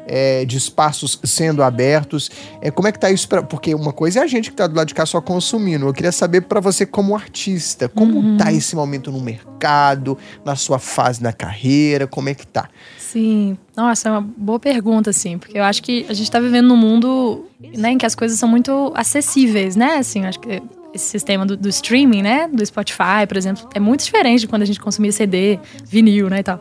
é, 0.08 0.46
de 0.46 0.58
espaços 0.58 1.20
sendo 1.24 1.62
abertos. 1.62 2.32
É, 2.62 2.72
como 2.72 2.88
é 2.88 2.92
que 2.92 3.00
tá 3.00 3.12
isso? 3.12 3.28
Pra, 3.28 3.44
porque 3.44 3.76
uma 3.76 3.92
coisa 3.92 4.22
é 4.22 4.24
a 4.24 4.28
gente 4.28 4.50
que 4.50 4.56
tá 4.56 4.66
do 4.66 4.76
lado 4.76 4.88
de 4.88 4.96
cá 4.96 5.06
só 5.06 5.22
consumindo. 5.22 5.88
Eu 5.88 5.94
queria 5.94 6.12
saber 6.12 6.42
para 6.42 6.60
você 6.60 6.86
como 6.86 7.16
artista, 7.16 7.90
como 7.90 8.38
tá 8.38 8.52
esse 8.52 8.76
momento 8.76 9.12
no 9.12 9.20
mercado, 9.20 10.18
na 10.46 10.56
sua 10.56 10.80
fase 10.80 11.22
na 11.22 11.34
carreira, 11.34 12.08
como 12.08 12.30
é 12.30 12.34
que 12.34 12.48
tá? 12.48 12.70
Sim, 12.98 13.58
nossa, 13.76 14.10
é 14.10 14.12
uma 14.12 14.22
boa 14.22 14.60
pergunta, 14.60 15.10
assim, 15.10 15.38
porque 15.38 15.58
eu 15.58 15.64
acho 15.64 15.82
que 15.82 16.06
a 16.10 16.14
gente 16.14 16.30
tá 16.30 16.40
vivendo 16.40 16.68
num 16.68 16.76
mundo 16.76 17.46
né, 17.76 17.92
em 17.92 17.98
que 17.98 18.06
as 18.06 18.16
coisas 18.16 18.38
são 18.38 18.48
muito 18.48 18.92
acessíveis, 18.96 19.76
né? 19.76 19.96
Assim, 19.96 20.26
acho 20.26 20.40
que 20.40 20.62
esse 20.94 21.06
sistema 21.06 21.46
do, 21.46 21.56
do 21.56 21.70
streaming, 21.70 22.22
né? 22.22 22.48
Do 22.48 22.66
Spotify, 22.66 23.26
por 23.28 23.38
exemplo, 23.38 23.70
é 23.74 23.80
muito 23.80 24.04
diferente 24.04 24.42
de 24.42 24.48
quando 24.48 24.64
a 24.64 24.66
gente 24.66 24.80
consumia 24.80 25.12
CD, 25.12 25.60
vinil, 25.86 26.30
né? 26.30 26.40
E 26.40 26.44
tal. 26.44 26.60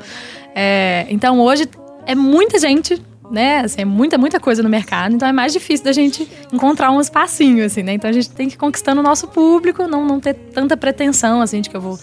É, 0.54 1.06
então 1.10 1.40
hoje 1.40 1.68
é 2.06 2.14
muita 2.14 2.58
gente. 2.58 3.02
Né, 3.28 3.58
assim, 3.58 3.80
é 3.80 3.84
muita, 3.84 4.16
muita 4.16 4.38
coisa 4.38 4.62
no 4.62 4.68
mercado, 4.68 5.16
então 5.16 5.28
é 5.28 5.32
mais 5.32 5.52
difícil 5.52 5.84
da 5.84 5.90
gente 5.92 6.30
encontrar 6.52 6.92
um 6.92 7.00
espacinho, 7.00 7.64
assim, 7.64 7.82
né? 7.82 7.94
Então 7.94 8.08
a 8.08 8.12
gente 8.12 8.30
tem 8.30 8.48
que 8.48 8.54
ir 8.54 8.56
conquistando 8.56 9.00
o 9.00 9.02
nosso 9.02 9.26
público, 9.26 9.88
não, 9.88 10.04
não 10.04 10.20
ter 10.20 10.34
tanta 10.34 10.76
pretensão, 10.76 11.40
assim, 11.40 11.60
de 11.60 11.68
que 11.68 11.76
eu 11.76 11.80
vou 11.80 11.98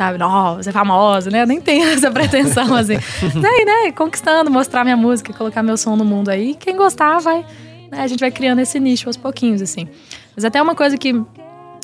sabe? 0.00 0.16
Não, 0.16 0.62
ser 0.62 0.72
famosa, 0.72 1.30
né? 1.30 1.42
Eu 1.42 1.46
nem 1.46 1.60
tenho 1.60 1.84
essa 1.92 2.10
pretensão, 2.10 2.74
assim. 2.74 2.94
Daí, 3.38 3.64
né? 3.66 3.92
Conquistando, 3.92 4.50
mostrar 4.50 4.82
minha 4.82 4.96
música, 4.96 5.32
colocar 5.32 5.62
meu 5.62 5.76
som 5.76 5.94
no 5.94 6.04
mundo 6.06 6.30
aí. 6.30 6.54
Quem 6.54 6.74
gostar, 6.74 7.18
vai. 7.18 7.44
né, 7.90 8.00
A 8.00 8.06
gente 8.06 8.20
vai 8.20 8.30
criando 8.30 8.60
esse 8.60 8.80
nicho 8.80 9.08
aos 9.08 9.18
pouquinhos, 9.18 9.60
assim. 9.60 9.86
Mas 10.34 10.44
até 10.44 10.62
uma 10.62 10.74
coisa 10.74 10.96
que 10.96 11.10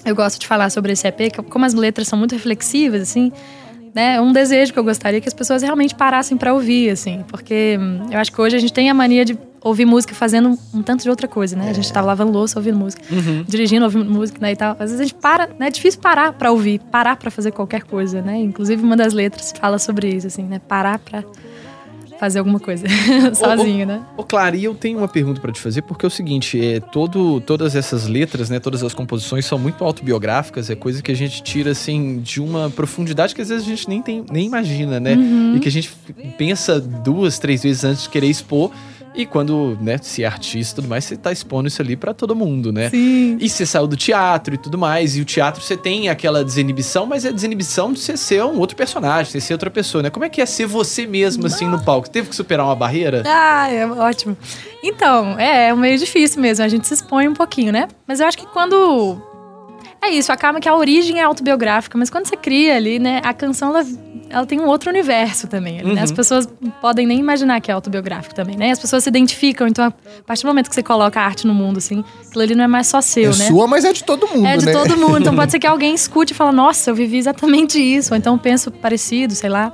eu 0.05 0.15
gosto 0.15 0.41
de 0.41 0.47
falar 0.47 0.71
sobre 0.71 0.93
esse 0.93 1.07
EP, 1.07 1.31
que 1.31 1.43
como 1.43 1.65
as 1.65 1.75
letras 1.75 2.09
são 2.09 2.19
muito 2.19 2.33
reflexivas, 2.33 3.03
assim, 3.03 3.33
né? 3.97 4.21
Um 4.21 4.31
desejo 4.31 4.75
que 4.75 4.79
eu 4.79 4.85
gostaria 4.85 5.23
que 5.23 5.27
as 5.27 5.33
pessoas 5.33 5.63
realmente 5.63 5.95
parassem 5.95 6.37
pra 6.37 6.53
ouvir, 6.53 6.91
assim. 6.91 7.25
Porque 7.29 7.79
hum, 7.81 8.09
eu 8.11 8.19
acho 8.19 8.31
que 8.31 8.39
hoje 8.39 8.55
a 8.55 8.59
gente 8.59 8.71
tem 8.71 8.91
a 8.91 8.95
mania 8.95 9.25
de 9.25 9.39
ouvir 9.65 9.87
música 9.87 10.15
fazendo 10.15 10.51
um, 10.51 10.59
um 10.75 10.83
tanto 10.83 11.03
de 11.03 11.09
outra 11.09 11.27
coisa, 11.27 11.57
né? 11.57 11.71
A 11.71 11.73
gente 11.73 11.91
tava 11.91 12.07
lavando 12.07 12.31
louça 12.31 12.59
ouvindo 12.59 12.77
música, 12.77 13.03
dirigindo 13.49 13.87
ouvindo 13.87 14.05
música, 14.05 14.39
né, 14.39 14.53
e 14.53 14.57
tal. 14.57 14.73
Às 14.73 14.91
vezes 14.91 15.01
a 15.01 15.05
gente 15.05 15.15
para, 15.15 15.47
né? 15.59 15.69
É 15.69 15.71
difícil 15.71 15.99
parar 15.99 16.35
pra 16.35 16.51
ouvir, 16.51 16.79
parar 16.93 17.17
pra 17.17 17.31
fazer 17.31 17.53
qualquer 17.53 17.85
coisa, 17.85 18.21
né? 18.21 18.37
Inclusive 18.37 18.83
uma 18.83 18.99
das 18.99 19.15
letras 19.15 19.55
fala 19.59 19.79
sobre 19.79 20.15
isso, 20.15 20.27
assim, 20.27 20.43
né? 20.43 20.61
Parar 20.69 20.99
pra 20.99 21.25
fazer 22.19 22.39
alguma 22.39 22.59
coisa 22.59 22.87
sozinho, 23.35 23.87
né? 23.87 24.03
Ô, 24.17 24.23
Clara, 24.23 24.57
e 24.57 24.65
eu 24.65 24.75
tenho 24.75 24.99
uma 24.99 25.09
pergunta 25.09 25.41
pra 25.41 25.53
te 25.53 25.61
fazer, 25.61 25.83
porque 25.83 26.05
é 26.05 26.09
o 26.09 26.11
seguinte, 26.11 26.65
é, 26.65 26.81
todo, 26.81 27.41
todas 27.41 27.77
essas 27.77 28.07
letras, 28.07 28.51
né, 28.51 28.59
todas 28.59 28.83
as 28.83 28.95
composições 28.95 29.45
são 29.45 29.59
muito 29.59 29.85
autobiográficas, 29.85 30.71
é 30.71 30.75
coisa 30.75 31.03
que 31.03 31.11
a 31.11 31.17
gente 31.17 31.43
tira, 31.43 31.71
assim, 31.71 32.21
de 32.21 32.41
uma 32.41 32.71
profundidade 32.71 33.35
que 33.35 33.41
às 33.41 33.49
vezes 33.49 33.65
a 33.65 33.69
gente 33.69 33.89
nem, 33.89 34.03
tem, 34.03 34.25
nem 34.31 34.47
imagina, 34.47 34.99
né? 34.99 35.17
E 35.55 35.61
que 35.61 35.69
a 35.69 35.73
gente 35.73 35.91
pensa 36.39 36.81
duas, 36.81 37.39
três 37.39 37.63
vezes 37.63 37.85
antes 37.85 38.05
de 38.05 38.09
querer 38.09 38.29
expor, 38.29 38.71
e 39.17 39.25
quando, 39.25 39.79
né, 39.81 39.99
se 40.01 40.23
é 40.23 40.27
artista 40.27 40.75
e 40.75 40.83
tudo 40.83 40.89
mais, 40.89 41.05
você 41.05 41.17
tá 41.17 41.33
expondo 41.33 41.69
isso 41.69 41.81
ali 41.81 41.97
pra 41.97 42.13
todo 42.13 42.37
mundo, 42.37 42.71
né? 42.71 42.91
Sim. 42.91 43.39
E 43.41 43.49
você 43.49 43.65
saiu 43.65 43.87
do 43.87 43.97
teatro 43.97 44.55
e 44.55 44.59
tudo 44.59 44.77
mais, 44.77 45.17
e 45.17 45.21
o 45.21 45.25
teatro 45.25 45.63
você 45.63 45.77
tem 45.77 46.09
aquela 46.09 46.45
desinibição, 46.45 47.07
mas 47.07 47.25
é 47.25 47.33
desinibição 47.33 47.93
de 47.93 48.01
você 48.01 48.17
ser 48.17 48.45
um 48.45 48.59
outro 48.59 48.77
personagem, 48.77 49.33
você 49.33 49.41
ser 49.41 49.55
outra 49.55 49.71
pessoa, 49.71 50.03
né? 50.03 50.11
Como 50.11 50.25
é 50.25 50.29
que 50.29 50.41
é 50.41 50.47
ser 50.47 50.67
você 50.67 51.07
mesmo, 51.07 51.47
assim, 51.47 51.67
no 51.67 51.83
palco? 51.83 52.11
Teve 52.11 52.29
que 52.29 52.37
superar 52.37 52.67
uma 52.67 52.75
barreira? 52.77 53.23
Ah, 53.27 53.71
é 53.71 53.87
ótimo. 53.87 54.37
Então, 54.83 55.39
é, 55.39 55.69
é 55.69 55.75
meio 55.75 55.99
difícil 55.99 56.41
mesmo, 56.41 56.65
a 56.65 56.69
gente 56.69 56.87
se 56.87 56.95
expõe 56.95 57.27
um 57.27 57.35
pouquinho, 57.35 57.73
né? 57.73 57.89
Mas 58.07 58.21
eu 58.21 58.27
acho 58.27 58.37
que 58.37 58.47
quando. 58.47 59.21
É 60.07 60.11
isso, 60.11 60.31
acaba 60.33 60.61
que 60.61 60.69
a 60.69 60.75
origem 60.75 61.19
é 61.21 61.23
autobiográfica, 61.25 61.99
mas 61.99 62.09
quando 62.11 62.27
você 62.27 62.37
cria 62.37 62.77
ali, 62.77 62.99
né, 62.99 63.21
a 63.25 63.35
canção 63.35 63.71
ela, 63.71 63.85
ela 64.31 64.47
tem 64.47 64.61
um 64.61 64.67
outro 64.67 64.89
universo 64.91 65.47
também. 65.49 65.81
ali, 65.81 65.95
né? 65.95 66.03
As 66.03 66.11
Uhum. 66.11 66.17
pessoas 66.17 66.49
podem 66.81 67.07
nem 67.07 67.19
imaginar 67.19 67.61
que 67.61 67.71
é 67.71 67.75
autobiográfico 67.75 68.35
também, 68.35 68.57
né? 68.57 68.71
As 68.71 68.79
pessoas 68.79 69.03
se 69.03 69.09
identificam, 69.09 69.67
então 69.67 69.85
a 69.87 69.93
partir 70.25 70.43
do 70.43 70.47
momento 70.49 70.69
que 70.69 70.75
você 70.75 70.83
coloca 70.83 71.21
a 71.21 71.25
arte 71.25 71.47
no 71.47 71.53
mundo, 71.55 71.79
assim, 71.79 72.05
aquilo 72.27 72.43
ali 72.43 72.55
não 72.55 72.65
é 72.65 72.69
mais 72.69 72.87
só 72.87 73.01
seu, 73.01 73.33
é 73.33 73.37
né? 73.37 73.47
sua, 73.49 73.67
mas 73.67 73.85
é 73.85 73.93
de 73.93 74.05
todo 74.05 74.29
mundo, 74.29 74.47
É 74.47 74.57
de 74.57 74.67
né? 74.67 74.73
todo 74.73 74.97
mundo. 74.97 75.19
Então 75.21 75.35
pode 75.35 75.51
ser 75.53 75.59
que 75.59 75.67
alguém 75.67 75.95
escute 75.95 76.33
e 76.33 76.37
fale, 76.37 76.55
nossa, 76.55 76.91
eu 76.91 76.95
vivi 76.95 77.17
exatamente 77.19 77.81
isso. 77.81 78.13
Ou 78.15 78.17
então 78.19 78.39
penso 78.39 78.71
parecido, 78.71 79.35
sei 79.35 79.51
lá. 79.51 79.73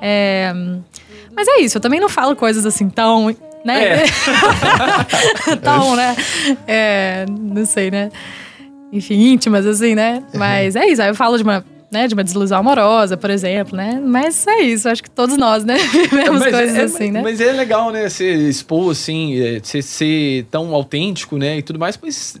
É, 0.00 0.52
Mas 1.36 1.46
é 1.46 1.60
isso, 1.60 1.76
eu 1.76 1.80
também 1.80 2.00
não 2.00 2.08
falo 2.08 2.34
coisas 2.34 2.64
assim 2.64 2.88
tão. 2.88 3.34
Né? 3.64 4.04
tão, 5.62 5.94
né? 5.96 6.16
É, 6.66 7.26
Não 7.28 7.66
sei, 7.66 7.90
né? 7.90 8.10
Enfim, 8.92 9.32
íntimas, 9.32 9.66
assim, 9.66 9.94
né? 9.94 10.22
Mas 10.34 10.76
é 10.76 10.86
isso. 10.86 11.02
Aí 11.02 11.08
eu 11.08 11.14
falo 11.14 11.36
de 11.36 11.42
uma 11.42 11.64
né, 11.90 12.06
de 12.06 12.14
uma 12.14 12.22
desilusão 12.22 12.58
amorosa, 12.58 13.16
por 13.16 13.30
exemplo, 13.30 13.76
né? 13.76 14.00
Mas 14.02 14.46
é 14.46 14.60
isso, 14.60 14.88
acho 14.88 15.02
que 15.02 15.10
todos 15.10 15.36
nós, 15.36 15.64
né, 15.64 15.76
vivemos 15.88 16.40
Mas 16.40 16.54
coisas 16.54 16.76
é, 16.76 16.82
assim, 16.82 17.10
né? 17.10 17.22
Mas 17.22 17.40
é 17.40 17.52
legal, 17.52 17.90
né? 17.90 18.08
Você 18.08 18.30
expor, 18.48 18.92
assim, 18.92 19.40
é, 19.40 19.60
você 19.62 19.80
ser 19.80 20.46
tão 20.50 20.74
autêntico, 20.74 21.38
né? 21.38 21.58
E 21.58 21.62
tudo 21.62 21.78
mais, 21.78 21.98
mas 22.00 22.38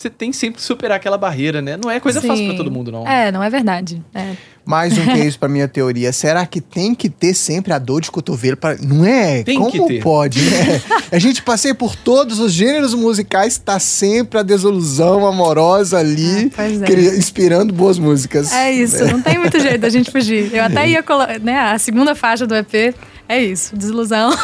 você 0.00 0.08
tem 0.08 0.32
sempre 0.32 0.58
que 0.60 0.62
superar 0.64 0.96
aquela 0.96 1.18
barreira, 1.18 1.60
né? 1.60 1.76
Não 1.76 1.90
é 1.90 1.98
coisa 1.98 2.20
fácil 2.20 2.44
pra 2.44 2.52
Sim. 2.52 2.56
todo 2.56 2.70
mundo, 2.70 2.92
não. 2.92 3.04
É, 3.04 3.32
não 3.32 3.42
é 3.42 3.50
verdade. 3.50 4.00
É. 4.14 4.36
Mais 4.64 4.96
um 4.96 5.02
que 5.04 5.10
é 5.10 5.26
isso 5.26 5.36
pra 5.40 5.48
minha 5.48 5.66
teoria. 5.66 6.12
Será 6.12 6.46
que 6.46 6.60
tem 6.60 6.94
que 6.94 7.08
ter 7.08 7.34
sempre 7.34 7.72
a 7.72 7.80
dor 7.80 8.00
de 8.00 8.08
cotovelo? 8.08 8.56
Pra... 8.56 8.76
Não 8.76 9.04
é? 9.04 9.42
Tem 9.42 9.58
Como 9.58 9.72
que 9.72 9.84
ter. 9.94 10.00
pode, 10.00 10.40
né? 10.40 10.80
a 11.10 11.18
gente 11.18 11.42
passei 11.42 11.74
por 11.74 11.96
todos 11.96 12.38
os 12.38 12.52
gêneros 12.52 12.94
musicais, 12.94 13.58
tá 13.58 13.80
sempre 13.80 14.38
a 14.38 14.44
desilusão 14.44 15.26
amorosa 15.26 15.98
ali, 15.98 16.46
Ah, 16.46 16.50
pois 16.54 16.80
é. 16.82 16.86
cri- 16.86 17.18
inspirando 17.18 17.74
boas 17.74 17.98
músicas. 17.98 18.52
É 18.52 18.70
isso, 18.70 19.04
não 19.04 19.20
tem 19.20 19.36
muito 19.36 19.58
jeito 19.58 19.80
da 19.80 19.88
gente 19.88 20.12
fugir. 20.12 20.54
Eu 20.54 20.62
até 20.70 20.88
ia 20.88 21.02
colocar, 21.02 21.40
né, 21.40 21.58
a 21.72 21.76
segunda 21.80 22.14
faixa 22.14 22.46
do 22.46 22.54
EP 22.54 22.94
é 23.28 23.42
isso, 23.42 23.76
desilusão. 23.76 24.30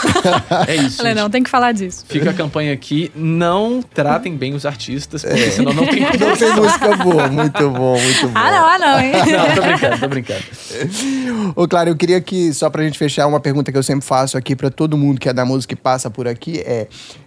É 0.67 0.77
isso. 0.77 0.99
Falei, 0.99 1.15
não, 1.15 1.29
tem 1.29 1.43
que 1.43 1.51
falar 1.51 1.73
disso. 1.73 2.05
Fica 2.09 2.31
a 2.31 2.35
campanha 2.35 2.73
aqui, 2.73 3.11
não 3.15 3.83
tratem 3.83 4.37
bem 4.37 4.55
os 4.55 4.65
artistas, 4.65 5.23
porque 5.23 5.51
senão 5.51 5.73
não 5.73 5.87
tem 5.87 6.05
como. 6.05 6.27
Não 6.27 6.37
tem 6.37 6.53
música 6.53 6.97
boa, 6.97 7.29
muito 7.29 7.71
bom, 7.71 7.99
muito 8.01 8.29
bom. 8.29 8.33
Ah, 8.35 8.51
não, 8.51 8.67
ah, 8.67 8.79
não, 8.79 9.01
hein? 9.01 9.13
Não, 9.35 9.55
tô 9.55 9.63
brincando, 9.63 10.01
tô 10.01 10.09
brincando. 10.09 10.45
Ô, 11.57 11.69
Claro, 11.69 11.91
eu 11.91 11.97
queria 11.97 12.21
que, 12.21 12.53
só 12.53 12.71
pra 12.71 12.85
gente 12.85 12.97
fechar, 12.97 13.27
uma 13.27 13.41
pergunta 13.41 13.73
que 13.73 13.79
eu 13.79 13.83
sempre 13.83 14.07
faço 14.07 14.37
aqui 14.39 14.55
pra 14.55 14.71
todo 14.71 14.97
mundo 14.97 15.19
que 15.19 15.29
é 15.29 15.33
da 15.33 15.45
música 15.45 15.75
e 15.75 15.77
passa 15.77 16.09
por 16.11 16.29
aqui 16.29 16.61
é, 16.61 16.87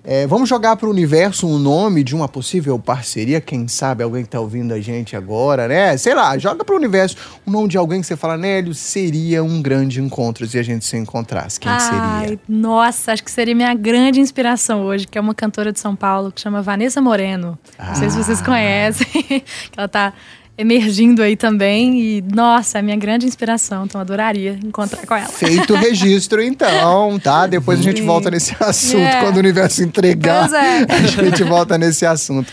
é, 0.10 0.26
vamos 0.26 0.48
jogar 0.48 0.78
pro 0.78 0.90
universo 0.90 1.46
um 1.46 1.60
nome 1.60 2.02
de 2.02 2.16
uma 2.16 2.30
possível 2.30 2.80
parceria? 2.80 3.42
Quem 3.42 3.68
sabe 3.68 4.04
alguém 4.04 4.24
que 4.24 4.30
tá 4.30 4.40
ouvindo 4.40 4.74
a 4.74 4.80
gente 4.80 5.18
agora, 5.18 5.68
né? 5.68 5.98
Sei 5.98 6.16
lá, 6.16 6.38
joga 6.38 6.64
pro 6.64 6.78
universo 6.78 7.18
um 7.46 7.52
nome 7.52 7.68
de 7.68 7.78
alguém 7.78 8.00
que 8.00 8.08
você 8.08 8.16
fala, 8.16 8.38
Nélio, 8.38 8.74
seria 8.74 9.44
um 9.44 9.62
grande 9.62 10.02
encontro 10.02 10.48
se 10.48 10.58
a 10.58 10.64
gente 10.64 10.86
se 10.86 10.96
encontrasse. 10.96 11.60
Quem 11.60 11.76
que 11.76 11.82
seria? 11.82 12.00
Ai, 12.02 12.40
nossa, 12.48 13.12
acho 13.12 13.22
que 13.22 13.30
seria 13.30 13.54
minha 13.54 13.74
grande 13.74 14.22
inspiração 14.22 14.84
hoje, 14.86 15.06
que 15.06 15.18
é 15.18 15.22
uma 15.22 15.36
cantora 15.36 15.74
de 15.74 15.80
São 15.82 15.94
Paulo 15.94 16.32
que 16.32 16.40
chama 16.40 16.62
Vanessa 16.62 17.02
Moreno. 17.02 17.60
Não 17.78 17.96
sei 17.96 18.10
se 18.10 18.16
vocês 18.24 18.42
Ah. 18.42 18.46
conhecem, 18.46 19.08
que 19.22 19.44
ela 19.76 19.90
tá 19.90 20.14
emergindo 20.58 21.22
aí 21.22 21.36
também 21.36 22.00
e 22.02 22.24
nossa, 22.34 22.78
é 22.78 22.80
a 22.80 22.84
minha 22.84 22.98
grande 22.98 23.26
inspiração, 23.28 23.86
então 23.86 24.00
eu 24.00 24.04
adoraria 24.04 24.58
encontrar 24.64 25.06
com 25.06 25.16
ela. 25.16 25.28
Feito 25.28 25.74
o 25.74 25.78
registro, 25.78 26.42
então, 26.42 27.20
tá? 27.20 27.46
Depois 27.46 27.80
a 27.80 27.84
gente 27.84 28.02
volta 28.02 28.32
nesse 28.32 28.56
assunto, 28.60 28.98
É. 29.02 29.22
quando 29.22 29.36
o 29.36 29.40
universo 29.40 29.84
entregar. 29.84 30.52
É. 30.54 30.86
A 30.98 31.26
gente 31.26 31.44
volta 31.44 31.78
nesse 31.78 32.06
assunto. 32.06 32.52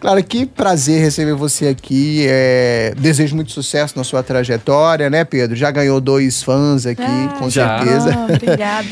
Claro, 0.00 0.22
que 0.22 0.46
prazer 0.46 1.00
receber 1.02 1.34
você 1.34 1.68
aqui. 1.68 2.24
é, 2.28 2.94
Desejo 2.96 3.34
muito 3.34 3.50
sucesso 3.52 3.94
na 3.96 4.04
sua 4.04 4.22
trajetória, 4.22 5.10
né, 5.10 5.24
Pedro? 5.24 5.56
Já 5.56 5.70
ganhou 5.70 6.00
dois 6.00 6.42
fãs 6.42 6.86
aqui, 6.86 7.02
Ah, 7.02 7.34
com 7.38 7.50
já. 7.50 7.78
certeza. 7.78 8.16
Oh, 8.28 8.32
obrigada. 8.32 8.86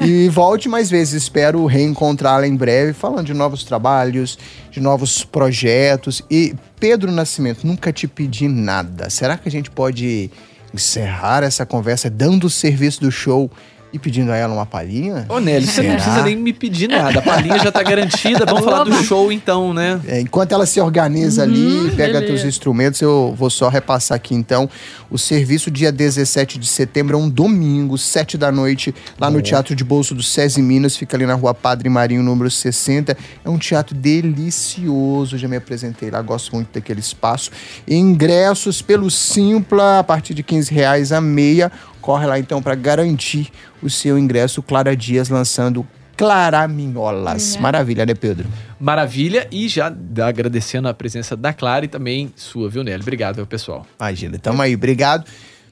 E 0.04 0.28
volte 0.28 0.68
mais 0.68 0.90
vezes. 0.90 1.22
Espero 1.22 1.64
reencontrá-la 1.66 2.46
em 2.46 2.56
breve, 2.56 2.92
falando 2.92 3.26
de 3.26 3.34
novos 3.34 3.64
trabalhos, 3.64 4.38
de 4.70 4.80
novos 4.80 5.24
projetos. 5.24 6.22
E, 6.30 6.54
Pedro 6.78 7.10
Nascimento, 7.10 7.66
nunca 7.66 7.92
te 7.92 8.06
pedi 8.06 8.48
nada. 8.48 9.10
Será 9.10 9.36
que 9.36 9.48
a 9.48 9.52
gente 9.52 9.70
pode 9.70 10.30
encerrar 10.72 11.42
essa 11.42 11.66
conversa 11.66 12.08
dando 12.08 12.44
o 12.44 12.50
serviço 12.50 13.00
do 13.00 13.10
show 13.10 13.50
e 13.92 13.98
pedindo 13.98 14.30
a 14.30 14.36
ela 14.36 14.54
uma 14.54 14.66
palhinha? 14.66 15.26
Ô, 15.28 15.38
Nelly, 15.38 15.66
você 15.66 15.82
não 15.82 15.94
precisa 15.94 16.22
nem 16.22 16.36
me 16.36 16.52
pedir 16.52 16.88
nada. 16.88 17.18
A 17.18 17.22
palhinha 17.22 17.58
já 17.58 17.72
tá 17.72 17.82
garantida. 17.82 18.44
Vamos 18.46 18.64
falar 18.64 18.84
do 18.84 18.92
show 19.04 19.32
então, 19.32 19.74
né? 19.74 20.00
É, 20.06 20.20
enquanto 20.20 20.52
ela 20.52 20.66
se 20.66 20.80
organiza 20.80 21.42
ali 21.42 21.88
e 21.88 21.90
pega 21.90 22.20
beleza. 22.20 22.26
teus 22.26 22.44
instrumentos, 22.44 23.00
eu 23.00 23.34
vou 23.36 23.50
só 23.50 23.68
repassar 23.68 24.16
aqui 24.16 24.34
então. 24.34 24.68
O 25.10 25.18
serviço 25.18 25.70
dia 25.70 25.90
17 25.90 26.58
de 26.58 26.66
setembro 26.66 27.16
é 27.16 27.20
um 27.20 27.28
domingo, 27.28 27.98
7 27.98 28.38
da 28.38 28.52
noite, 28.52 28.94
lá 29.18 29.28
no 29.28 29.42
Teatro 29.42 29.74
de 29.74 29.82
Bolso 29.82 30.14
do 30.14 30.22
SESI 30.22 30.62
Minas, 30.62 30.96
fica 30.96 31.16
ali 31.16 31.26
na 31.26 31.34
rua 31.34 31.52
Padre 31.52 31.88
Marinho, 31.88 32.22
número 32.22 32.50
60. 32.50 33.16
É 33.44 33.50
um 33.50 33.58
teatro 33.58 33.94
delicioso, 33.94 35.36
já 35.36 35.48
me 35.48 35.56
apresentei 35.56 36.10
lá, 36.10 36.22
gosto 36.22 36.54
muito 36.54 36.68
daquele 36.72 37.00
espaço. 37.00 37.50
Ingressos 37.88 38.80
pelo 38.80 39.10
Simpla, 39.10 39.98
a 39.98 40.04
partir 40.04 40.32
de 40.32 40.42
15 40.42 40.72
reais 40.72 41.12
a 41.12 41.20
meia. 41.20 41.72
Corre 42.00 42.26
lá 42.26 42.38
então 42.38 42.62
para 42.62 42.74
garantir 42.74 43.50
o 43.82 43.90
seu 43.90 44.18
ingresso. 44.18 44.62
Clara 44.62 44.96
Dias 44.96 45.28
lançando 45.28 45.86
Claraminholas. 46.20 47.56
Maravilha, 47.56 48.04
né, 48.04 48.14
Pedro? 48.14 48.46
Maravilha. 48.78 49.48
E 49.50 49.66
já 49.68 49.88
dá 49.88 50.28
agradecendo 50.28 50.86
a 50.86 50.92
presença 50.92 51.34
da 51.34 51.52
Clara 51.52 51.86
e 51.86 51.88
também 51.88 52.30
sua, 52.36 52.68
viu, 52.68 52.84
Nelly? 52.84 53.00
Obrigado, 53.00 53.46
pessoal. 53.46 53.86
Imagina, 53.98 54.38
tamo 54.38 54.60
aí, 54.60 54.74
obrigado. 54.74 55.24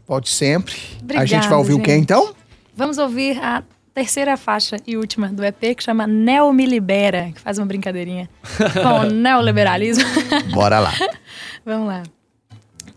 Volte 0.06 0.30
sempre. 0.30 0.74
a 1.14 1.26
gente 1.26 1.46
vai 1.48 1.58
ouvir 1.58 1.74
o 1.74 1.80
que 1.80 1.90
gente. 1.90 2.04
então? 2.04 2.34
Vamos 2.74 2.96
ouvir 2.96 3.38
a 3.42 3.62
terceira 3.92 4.38
faixa 4.38 4.76
e 4.86 4.96
última 4.96 5.28
do 5.28 5.44
EP, 5.44 5.76
que 5.76 5.82
chama 5.82 6.06
Neo 6.06 6.50
Me 6.50 6.64
Libera, 6.64 7.30
que 7.34 7.40
faz 7.42 7.58
uma 7.58 7.66
brincadeirinha 7.66 8.30
com 8.82 9.00
o 9.00 9.10
neoliberalismo. 9.10 10.04
Bora 10.50 10.78
lá. 10.78 10.94
Vamos 11.66 11.88
lá. 11.88 12.02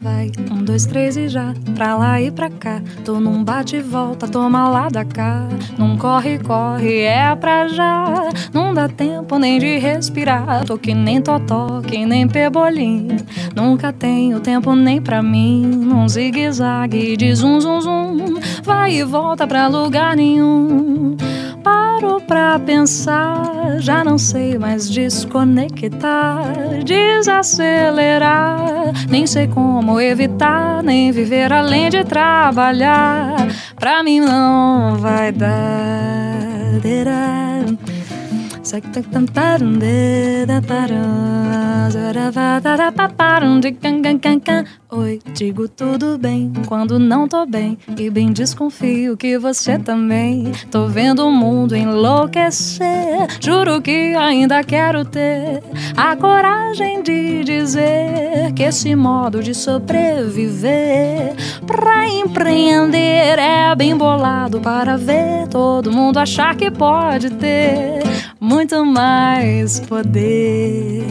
Vai, 0.00 0.30
um, 0.50 0.64
dois, 0.64 0.86
três 0.86 1.16
e 1.16 1.28
já, 1.28 1.54
pra 1.74 1.96
lá 1.96 2.20
e 2.20 2.30
pra 2.30 2.50
cá. 2.50 2.82
Tô 3.04 3.20
num 3.20 3.44
bate 3.44 3.76
e 3.76 3.80
volta, 3.80 4.26
toma 4.26 4.68
lá 4.68 4.88
da 4.88 5.04
cá. 5.04 5.46
Não 5.78 5.96
corre, 5.96 6.38
corre, 6.38 7.00
é 7.02 7.34
pra 7.36 7.68
já. 7.68 8.28
Não 8.52 8.74
dá 8.74 8.88
tempo 8.88 9.38
nem 9.38 9.58
de 9.58 9.78
respirar. 9.78 10.64
Tô 10.64 10.76
que 10.76 10.94
nem 10.94 11.20
totó, 11.20 11.80
que 11.80 12.04
nem 12.04 12.26
pebolim. 12.26 13.16
Nunca 13.54 13.92
tenho 13.92 14.40
tempo 14.40 14.74
nem 14.74 15.00
pra 15.00 15.22
mim. 15.22 15.62
Num 15.64 16.08
zigue-zague 16.08 17.16
de 17.16 17.34
zum, 17.34 17.60
zum, 17.60 17.80
zum. 17.80 18.40
Vai 18.62 18.94
e 18.94 19.04
volta 19.04 19.46
pra 19.46 19.68
lugar 19.68 20.16
nenhum. 20.16 21.16
Pra 22.26 22.58
pensar, 22.58 23.76
já 23.80 24.02
não 24.02 24.16
sei 24.16 24.58
mais 24.58 24.88
desconectar, 24.88 26.42
desacelerar. 26.84 28.58
Nem 29.08 29.26
sei 29.26 29.46
como 29.46 30.00
evitar, 30.00 30.82
nem 30.82 31.12
viver 31.12 31.52
além 31.52 31.90
de 31.90 32.02
trabalhar. 32.04 33.36
Pra 33.78 34.02
mim 34.02 34.20
não 34.20 34.96
vai 34.96 35.30
dar. 35.32 35.54
Derá. 40.60 41.04
Oi, 44.90 45.20
digo 45.32 45.68
tudo 45.68 46.18
bem 46.18 46.52
quando 46.66 46.98
não 46.98 47.28
tô 47.28 47.46
bem. 47.46 47.78
E 47.96 48.10
bem 48.10 48.32
desconfio 48.32 49.16
que 49.16 49.38
você 49.38 49.78
também. 49.78 50.50
Tô 50.70 50.88
vendo 50.88 51.26
o 51.26 51.30
mundo 51.30 51.76
enlouquecer. 51.76 53.28
Juro 53.40 53.80
que 53.80 54.14
ainda 54.14 54.64
quero 54.64 55.04
ter 55.04 55.62
a 55.96 56.16
coragem 56.16 57.02
de 57.02 57.44
dizer 57.44 58.52
que 58.56 58.64
esse 58.64 58.96
modo 58.96 59.42
de 59.42 59.54
sobreviver 59.54 61.34
pra 61.66 62.08
empreender 62.08 63.38
é 63.38 63.74
bem 63.76 63.96
bolado 63.96 64.60
para 64.60 64.96
ver 64.96 65.48
todo 65.48 65.92
mundo 65.92 66.18
achar 66.18 66.56
que 66.56 66.70
pode 66.70 67.30
ter 67.30 68.00
muito 68.44 68.84
mais 68.84 69.80
poder. 69.80 71.02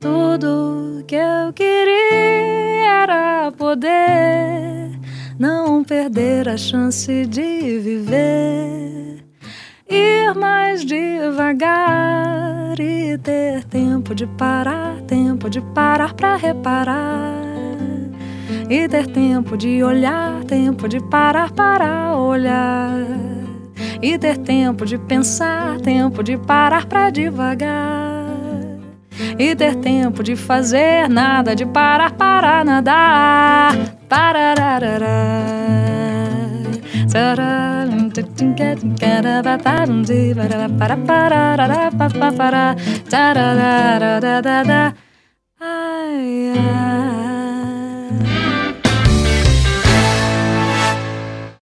Tudo 0.00 1.04
que 1.06 1.14
eu 1.14 1.52
queria 1.54 3.02
era 3.02 3.52
poder 3.52 4.98
não 5.38 5.84
perder 5.84 6.48
a 6.48 6.56
chance 6.56 7.26
de 7.26 7.78
viver, 7.78 9.24
ir 9.88 10.34
mais 10.34 10.84
devagar 10.84 11.70
e 12.80 13.16
ter 13.18 13.64
tempo 13.64 14.14
de 14.14 14.26
parar, 14.26 15.00
tempo 15.02 15.48
de 15.48 15.60
parar 15.60 16.12
pra 16.14 16.36
reparar. 16.36 17.39
E 18.70 18.86
ter 18.86 19.08
tempo 19.08 19.56
de 19.56 19.82
olhar, 19.82 20.44
tempo 20.44 20.88
de 20.88 21.00
parar 21.00 21.50
para 21.50 22.16
olhar. 22.16 22.94
E 24.00 24.16
ter 24.16 24.38
tempo 24.38 24.86
de 24.86 24.96
pensar, 24.96 25.80
tempo 25.80 26.22
de 26.22 26.38
parar 26.38 26.86
pra 26.86 27.10
devagar. 27.10 28.28
E 29.36 29.56
ter 29.56 29.74
tempo 29.74 30.22
de 30.22 30.36
fazer 30.36 31.08
nada, 31.08 31.56
de 31.56 31.66
parar 31.66 32.12
para 32.12 32.64
nadar. 32.64 33.76
Parararará. 34.08 35.08
Ai, 45.58 46.52
ai. 46.56 47.19